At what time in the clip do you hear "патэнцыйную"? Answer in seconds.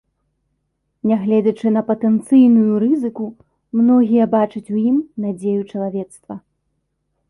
1.91-2.73